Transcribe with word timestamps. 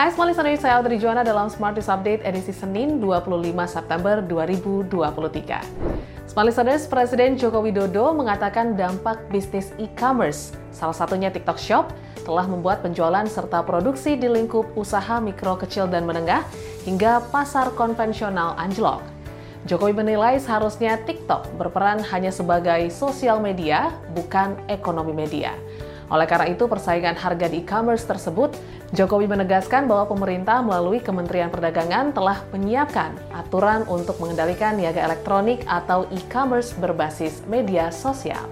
Hai 0.00 0.08
Smart 0.16 0.32
Listeners, 0.32 0.64
saya 0.64 0.80
Audrey 0.80 0.96
Juana 0.96 1.20
dalam 1.20 1.52
Smart 1.52 1.76
News 1.76 1.92
Update 1.92 2.24
edisi 2.24 2.56
Senin 2.56 3.04
25 3.04 3.52
September 3.68 4.24
2023. 4.24 4.88
Smart 6.24 6.48
Listeners, 6.48 6.88
Presiden 6.88 7.36
Joko 7.36 7.60
Widodo 7.60 8.16
mengatakan 8.16 8.80
dampak 8.80 9.20
bisnis 9.28 9.76
e-commerce, 9.76 10.56
salah 10.72 10.96
satunya 10.96 11.28
TikTok 11.28 11.60
Shop, 11.60 11.92
telah 12.24 12.48
membuat 12.48 12.80
penjualan 12.80 13.28
serta 13.28 13.60
produksi 13.60 14.16
di 14.16 14.24
lingkup 14.24 14.72
usaha 14.72 15.20
mikro 15.20 15.60
kecil 15.60 15.84
dan 15.84 16.08
menengah 16.08 16.48
hingga 16.88 17.20
pasar 17.28 17.68
konvensional 17.76 18.56
anjlok. 18.56 19.04
Jokowi 19.68 20.00
menilai 20.00 20.40
seharusnya 20.40 20.96
TikTok 21.04 21.60
berperan 21.60 22.00
hanya 22.08 22.32
sebagai 22.32 22.88
sosial 22.88 23.36
media, 23.36 23.92
bukan 24.16 24.56
ekonomi 24.72 25.12
media. 25.12 25.52
Oleh 26.10 26.26
karena 26.26 26.50
itu, 26.50 26.66
persaingan 26.66 27.14
harga 27.14 27.46
di 27.46 27.62
e-commerce 27.62 28.02
tersebut, 28.02 28.58
Jokowi 28.90 29.30
menegaskan 29.30 29.86
bahwa 29.86 30.10
pemerintah 30.10 30.58
melalui 30.58 30.98
Kementerian 30.98 31.54
Perdagangan 31.54 32.10
telah 32.10 32.42
menyiapkan 32.50 33.14
aturan 33.30 33.86
untuk 33.86 34.18
mengendalikan 34.18 34.74
niaga 34.74 35.06
elektronik 35.06 35.62
atau 35.70 36.10
e-commerce 36.10 36.74
berbasis 36.74 37.46
media 37.46 37.94
sosial. 37.94 38.42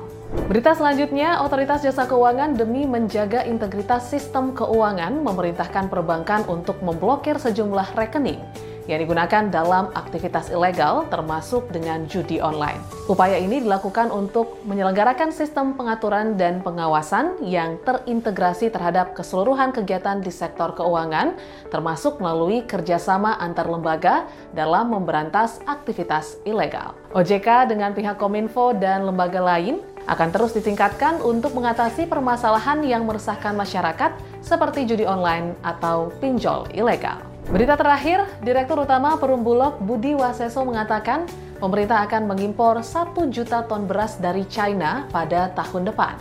Berita 0.46 0.76
selanjutnya, 0.76 1.42
Otoritas 1.42 1.82
Jasa 1.82 2.06
Keuangan 2.06 2.54
demi 2.54 2.86
menjaga 2.86 3.42
integritas 3.48 4.06
sistem 4.06 4.54
keuangan 4.54 5.24
memerintahkan 5.24 5.90
perbankan 5.90 6.46
untuk 6.46 6.78
memblokir 6.84 7.40
sejumlah 7.40 7.96
rekening 7.96 8.67
yang 8.88 9.04
digunakan 9.04 9.52
dalam 9.52 9.92
aktivitas 9.92 10.48
ilegal 10.48 11.04
termasuk 11.12 11.68
dengan 11.68 12.08
judi 12.08 12.40
online. 12.40 12.80
Upaya 13.06 13.36
ini 13.36 13.60
dilakukan 13.60 14.08
untuk 14.08 14.64
menyelenggarakan 14.64 15.30
sistem 15.30 15.76
pengaturan 15.76 16.40
dan 16.40 16.64
pengawasan 16.64 17.38
yang 17.44 17.76
terintegrasi 17.84 18.72
terhadap 18.72 19.12
keseluruhan 19.12 19.70
kegiatan 19.76 20.24
di 20.24 20.32
sektor 20.32 20.72
keuangan, 20.72 21.36
termasuk 21.68 22.18
melalui 22.18 22.64
kerjasama 22.64 23.36
antar 23.36 23.68
lembaga 23.68 24.24
dalam 24.56 24.88
memberantas 24.88 25.60
aktivitas 25.68 26.40
ilegal. 26.48 26.96
OJK 27.12 27.68
dengan 27.68 27.92
pihak 27.92 28.16
Kominfo 28.16 28.72
dan 28.72 29.04
lembaga 29.04 29.44
lain 29.44 29.84
akan 30.08 30.32
terus 30.32 30.56
ditingkatkan 30.56 31.20
untuk 31.20 31.52
mengatasi 31.52 32.08
permasalahan 32.08 32.80
yang 32.80 33.04
meresahkan 33.04 33.52
masyarakat 33.52 34.16
seperti 34.40 34.88
judi 34.88 35.04
online 35.04 35.52
atau 35.60 36.08
pinjol 36.16 36.64
ilegal. 36.72 37.20
Berita 37.48 37.80
terakhir, 37.80 38.28
Direktur 38.44 38.84
Utama 38.84 39.16
Perumbulok 39.16 39.80
Budi 39.80 40.12
Waseso 40.12 40.68
mengatakan 40.68 41.24
pemerintah 41.56 42.04
akan 42.04 42.28
mengimpor 42.28 42.84
1 42.84 43.16
juta 43.32 43.64
ton 43.64 43.88
beras 43.88 44.20
dari 44.20 44.44
China 44.52 45.08
pada 45.08 45.48
tahun 45.56 45.88
depan. 45.88 46.20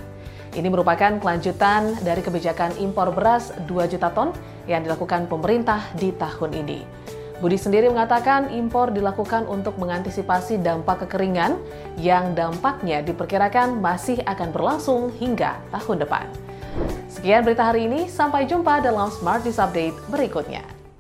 Ini 0.56 0.72
merupakan 0.72 1.20
kelanjutan 1.20 2.00
dari 2.00 2.24
kebijakan 2.24 2.80
impor 2.80 3.12
beras 3.12 3.52
2 3.68 3.92
juta 3.92 4.08
ton 4.16 4.32
yang 4.72 4.88
dilakukan 4.88 5.28
pemerintah 5.28 5.84
di 6.00 6.16
tahun 6.16 6.64
ini. 6.64 6.88
Budi 7.44 7.60
sendiri 7.60 7.92
mengatakan 7.92 8.48
impor 8.56 8.96
dilakukan 8.96 9.52
untuk 9.52 9.76
mengantisipasi 9.84 10.64
dampak 10.64 11.12
kekeringan 11.12 11.60
yang 12.00 12.40
dampaknya 12.40 13.04
diperkirakan 13.04 13.84
masih 13.84 14.24
akan 14.24 14.56
berlangsung 14.56 15.12
hingga 15.20 15.60
tahun 15.76 16.08
depan. 16.08 16.24
Sekian 17.12 17.44
berita 17.44 17.68
hari 17.68 17.84
ini, 17.84 18.08
sampai 18.08 18.48
jumpa 18.48 18.80
dalam 18.80 19.12
Smart 19.12 19.44
News 19.44 19.60
Update 19.60 20.00
berikutnya. 20.08 20.77